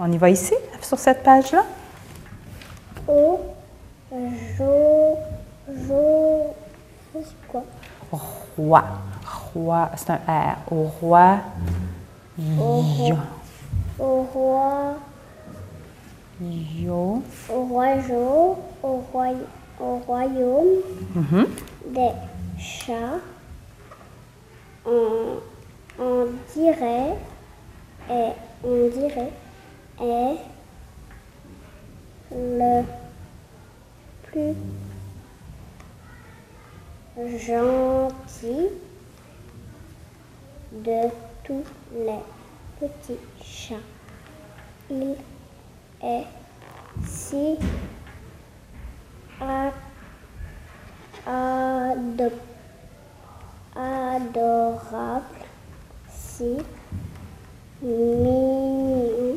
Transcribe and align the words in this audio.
On 0.00 0.12
y 0.12 0.16
va 0.18 0.30
ici, 0.30 0.54
sur 0.80 0.98
cette 0.98 1.22
page-là? 1.24 1.64
O, 3.08 3.40
Jo, 4.56 5.16
Jo, 5.88 6.54
c'est 7.14 7.48
quoi 7.48 7.64
Roi. 8.56 8.84
Roi, 9.54 9.90
c'est 9.96 10.10
un 10.10 10.16
R. 10.16 10.56
Au 10.70 10.82
roi. 11.00 11.38
Yo. 12.38 13.16
Au 13.98 14.22
roi, 14.32 14.94
Yo. 16.40 17.22
au 17.52 17.62
roi 17.64 17.86
Jo, 18.08 18.58
au, 18.82 19.02
roi, 19.12 19.26
au 19.80 19.96
royaume 20.06 20.66
Mhm. 21.16 21.46
des 21.88 22.10
chats. 22.58 23.18
On, 24.86 25.40
on 26.00 26.26
dirait, 26.54 27.14
et 28.10 28.30
on 28.64 28.88
dirait, 28.88 29.32
est 30.00 30.36
le 32.30 32.82
plus 34.24 34.54
gentil 37.38 38.68
de 40.72 41.08
tous 41.44 41.64
les 41.94 42.20
petits 42.78 43.20
chats. 43.42 43.74
Il 44.90 45.16
est 46.02 46.26
si 47.06 47.56
adorable, 53.76 55.24
si 56.10 56.56
mignon 57.82 59.36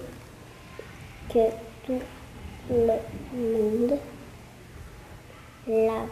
que 1.33 1.49
tout 1.85 1.99
le 2.69 2.93
monde 3.33 3.97
la- 5.67 6.07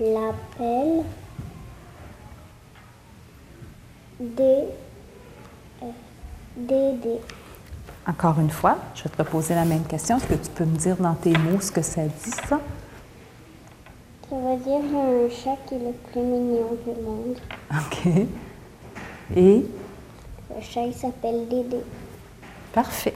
l'appelle 0.00 1.04
Dé- 4.20 4.68
euh, 5.82 5.86
Dédé. 6.56 7.18
Encore 8.06 8.38
une 8.40 8.50
fois, 8.50 8.76
je 8.94 9.04
vais 9.04 9.10
te 9.10 9.16
reposer 9.18 9.54
la 9.54 9.64
même 9.64 9.84
question. 9.84 10.16
Est-ce 10.16 10.26
que 10.26 10.34
tu 10.34 10.50
peux 10.50 10.64
me 10.64 10.76
dire 10.76 10.96
dans 10.96 11.14
tes 11.14 11.32
mots 11.32 11.60
ce 11.60 11.72
que 11.72 11.82
ça 11.82 12.02
dit, 12.04 12.30
ça? 12.30 12.60
Ça 14.28 14.36
veut 14.36 14.56
dire 14.58 14.80
un 14.96 15.28
chat 15.30 15.56
qui 15.66 15.74
est 15.74 15.78
le 15.78 15.92
plus 16.10 16.20
mignon 16.20 16.76
du 16.86 17.00
monde. 17.02 17.38
OK. 17.70 18.06
Et? 19.36 19.64
Le 20.54 20.60
chat, 20.60 20.82
il 20.86 20.94
s'appelle 20.94 21.48
Dédé. 21.48 21.78
parfait. 22.72 23.14